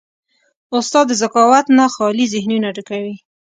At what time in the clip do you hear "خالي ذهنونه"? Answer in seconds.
1.93-2.67